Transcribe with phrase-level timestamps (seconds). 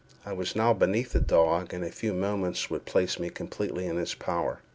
[0.25, 3.97] I was now beneath the dog, and a few moments would place me completely in
[3.97, 4.61] his power.